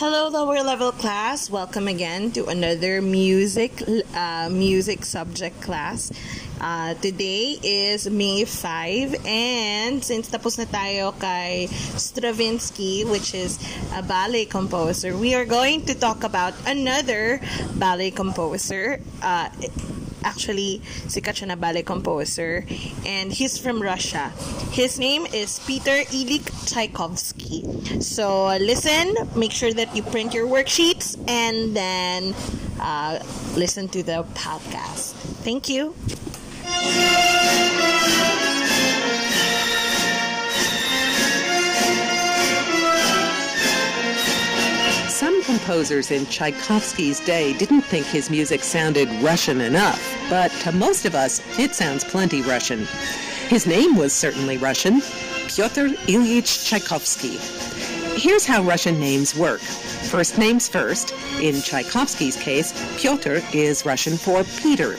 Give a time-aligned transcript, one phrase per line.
[0.00, 1.50] Hello, lower level class.
[1.50, 3.84] Welcome again to another music
[4.16, 6.08] uh, music subject class.
[6.56, 11.68] Uh, today is May 5 and since tapos na tayo kay
[12.00, 13.60] Stravinsky which is
[13.92, 17.36] a ballet composer, we are going to talk about another
[17.76, 19.04] ballet composer.
[19.20, 19.52] Uh,
[20.24, 22.64] actually sikat siya na ballet composer
[23.06, 24.32] and he's from Russia.
[24.72, 27.64] His name is Peter Ilyich Tchaikovsky.
[28.00, 32.34] So listen, make sure that you print your worksheets and then
[32.80, 33.22] uh,
[33.56, 35.14] listen to the podcast.
[35.42, 35.94] Thank you.
[45.60, 51.14] Composers in Tchaikovsky's day didn't think his music sounded Russian enough, but to most of
[51.14, 52.86] us, it sounds plenty Russian.
[53.48, 55.02] His name was certainly Russian
[55.48, 57.36] Pyotr Ilyich Tchaikovsky.
[58.18, 59.60] Here's how Russian names work.
[59.60, 61.12] First names first.
[61.42, 64.96] In Tchaikovsky's case, Pyotr is Russian for Peter.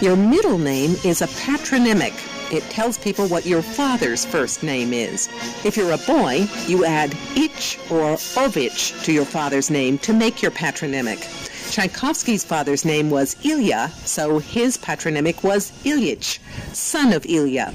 [0.00, 2.14] Your middle name is a patronymic.
[2.52, 5.28] It tells people what your father's first name is.
[5.64, 10.42] If you're a boy, you add ich or ovich to your father's name to make
[10.42, 11.26] your patronymic.
[11.70, 16.38] Tchaikovsky's father's name was Ilya, so his patronymic was Ilyich,
[16.72, 17.74] son of Ilya.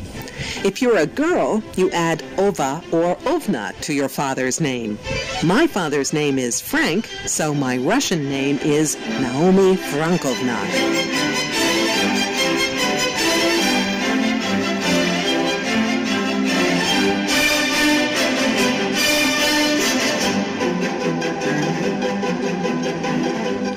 [0.64, 4.97] If you're a girl, you add Ova or Ovna to your father's name.
[5.44, 11.30] My father's name is Frank, so my Russian name is Naomi Frankovna.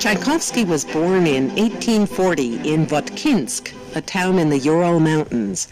[0.04, 5.66] Tchaikovsky was born in 1840 in Votkinsk, a town in the Ural Mountains.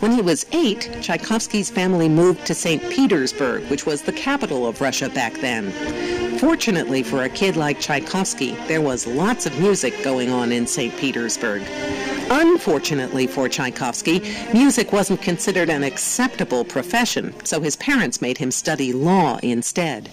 [0.00, 2.82] When he was eight, Tchaikovsky's family moved to St.
[2.90, 5.72] Petersburg, which was the capital of Russia back then.
[6.38, 10.94] Fortunately for a kid like Tchaikovsky, there was lots of music going on in St.
[10.98, 11.62] Petersburg.
[12.30, 14.20] Unfortunately for Tchaikovsky,
[14.52, 20.10] music wasn't considered an acceptable profession, so his parents made him study law instead.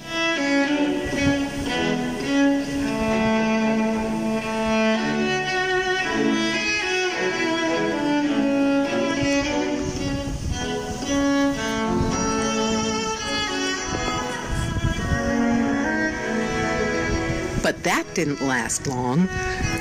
[17.65, 19.25] But that didn't last long.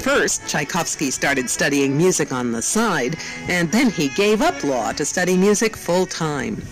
[0.00, 5.04] First, Tchaikovsky started studying music on the side, and then he gave up law to
[5.04, 6.62] study music full time.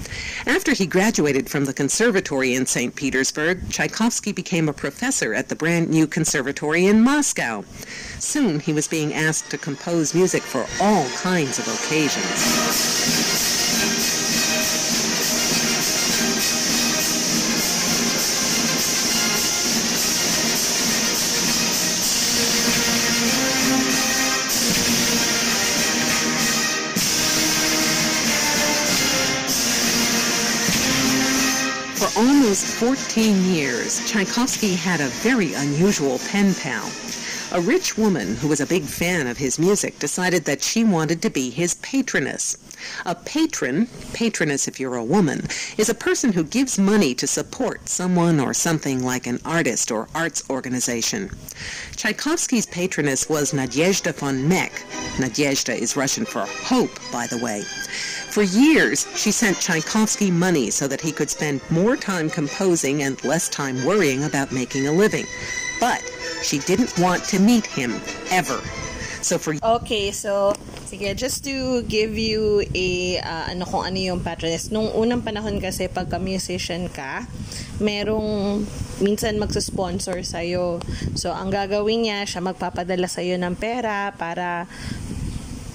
[0.46, 2.96] After he graduated from the conservatory in St.
[2.96, 7.62] Petersburg, Tchaikovsky became a professor at the brand new conservatory in Moscow.
[8.18, 13.61] Soon he was being asked to compose music for all kinds of occasions.
[32.16, 36.90] Almost 14 years, Tchaikovsky had a very unusual pen pal.
[37.52, 41.22] A rich woman who was a big fan of his music decided that she wanted
[41.22, 42.56] to be his patroness.
[43.06, 45.46] A patron, patroness if you're a woman,
[45.76, 50.08] is a person who gives money to support someone or something like an artist or
[50.14, 51.30] arts organization.
[51.96, 54.72] Tchaikovsky's patroness was Nadezhda von Meck.
[55.16, 57.62] Nadezhda is Russian for hope, by the way.
[58.32, 63.20] For years, she sent Tchaikovsky money so that he could spend more time composing and
[63.28, 65.28] less time worrying about making a living.
[65.76, 66.00] But
[66.40, 68.00] she didn't want to meet him,
[68.32, 68.56] ever.
[69.20, 70.56] So for Okay, so
[70.88, 74.72] sige, just to give you a uh, ano kung ano yung patroness.
[74.72, 77.28] Nung unang panahon kasi pagka musician ka,
[77.84, 78.64] merong
[79.04, 80.80] minsan magsusponsor sa'yo.
[81.20, 84.64] So, ang gagawin niya, siya magpapadala sa'yo ng pera para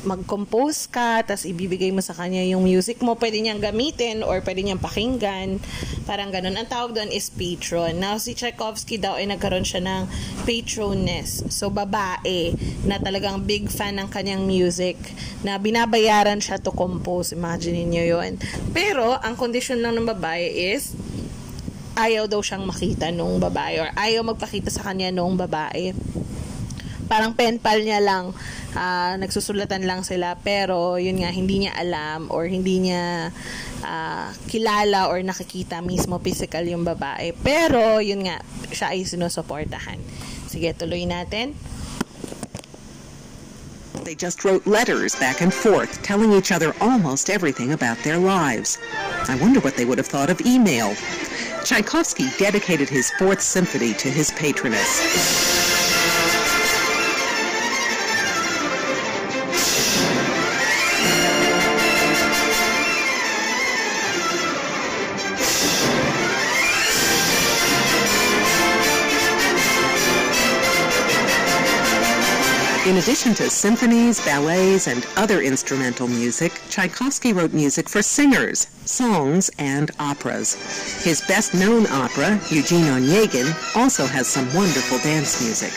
[0.08, 4.64] mag-compose ka, tapos ibibigay mo sa kanya yung music mo, pwede niyang gamitin or pwede
[4.64, 5.60] niyang pakinggan.
[6.08, 6.56] Parang ganun.
[6.56, 8.00] Ang tawag doon is patron.
[8.00, 10.02] Now, si Tchaikovsky daw ay nagkaroon siya ng
[10.48, 11.44] patroness.
[11.52, 12.56] So, babae
[12.88, 14.96] na talagang big fan ng kanyang music
[15.44, 17.36] na binabayaran siya to compose.
[17.36, 18.40] Imagine niyo yun.
[18.72, 20.96] Pero, ang condition lang ng babae is
[21.98, 25.98] ayaw daw siyang makita nung babae or ayaw magpakita sa kanya nung babae
[27.08, 28.36] parang pen pal niya lang
[28.76, 33.34] uh, nagsusulatan lang sila pero yun nga hindi niya alam or hindi niya
[33.82, 39.98] uh, kilala or nakikita mismo physical yung babae pero yun nga siya ay sinusuportahan
[40.52, 41.56] sige tuloy natin
[44.08, 48.80] They just wrote letters back and forth, telling each other almost everything about their lives.
[49.28, 50.96] I wonder what they would have thought of email.
[51.66, 55.77] Tchaikovsky dedicated his Fourth Symphony to his patroness.
[72.88, 79.52] In addition to symphonies, ballets, and other instrumental music, Tchaikovsky wrote music for singers, songs,
[79.60, 80.54] and operas.
[81.04, 85.74] His best known opera, Eugene Onegin, also has some wonderful dance music.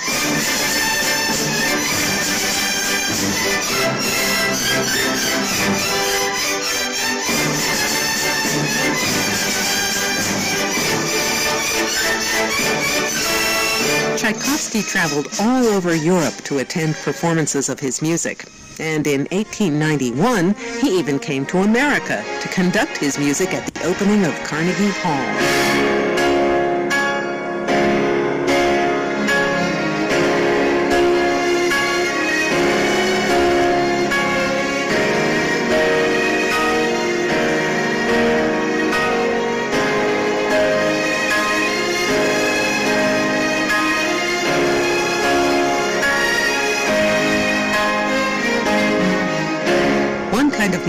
[14.31, 18.45] Tchaikovsky traveled all over Europe to attend performances of his music.
[18.79, 24.25] And in 1891, he even came to America to conduct his music at the opening
[24.25, 26.00] of Carnegie Hall.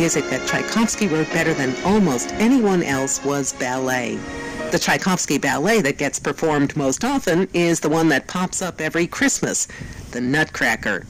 [0.01, 4.15] Music that Tchaikovsky wrote better than almost anyone else was ballet.
[4.71, 9.06] The Tchaikovsky ballet that gets performed most often is the one that pops up every
[9.06, 9.68] Christmas,
[10.09, 11.06] the Nutcracker.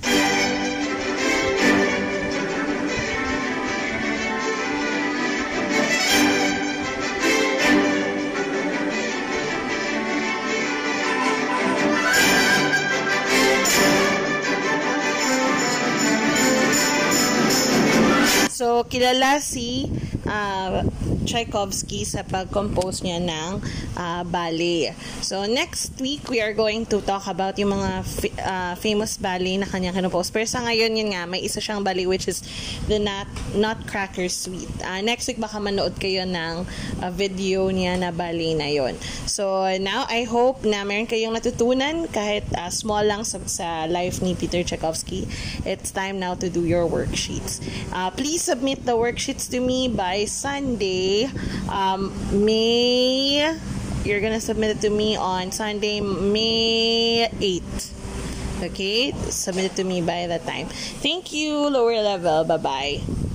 [19.01, 19.89] Kilala si
[20.29, 20.85] uh,
[21.25, 23.51] Tchaikovsky sa pag-compose niya ng
[23.97, 24.93] uh, ballet.
[25.21, 29.57] So, next week, we are going to talk about yung mga f- uh, famous ballet
[29.57, 30.29] na kanyang kinompose.
[30.29, 32.45] Pero sa ngayon, yun nga, may isa siyang ballet which is
[32.85, 34.69] the Nut Nutcracker Suite.
[34.85, 36.65] Uh, next week, baka manood kayo ng
[37.01, 38.97] uh, video niya na ballet na yon.
[39.25, 44.21] So, now, I hope na meron kayong natutunan kahit uh, small lang sa, sa life
[44.21, 45.25] ni Peter Tchaikovsky.
[45.65, 47.61] It's time now to do your worksheets.
[47.93, 51.31] Uh, please submit the worksheets to me by Sunday,
[51.71, 52.11] um,
[52.43, 53.39] May.
[54.03, 57.95] You're gonna submit it to me on Sunday, May 8th.
[58.67, 60.67] Okay, submit it to me by that time.
[60.99, 62.43] Thank you, lower level.
[62.43, 63.30] Bye bye.